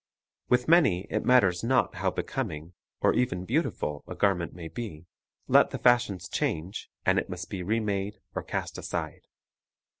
With 0.49 0.67
many 0.67 1.05
it 1.11 1.23
matters 1.25 1.63
not 1.63 1.93
how 1.97 2.09
becoming, 2.09 2.73
or 3.01 3.13
even 3.13 3.45
beautiful, 3.45 4.03
a 4.07 4.15
garment 4.15 4.51
may 4.51 4.67
be, 4.67 5.05
let 5.47 5.69
the 5.69 5.77
fashions 5.77 6.27
change, 6.27 6.89
and 7.05 7.19
it 7.19 7.29
must 7.29 7.51
be 7.51 7.61
remade 7.61 8.17
or 8.33 8.41
cast 8.41 8.79
aside. 8.79 9.27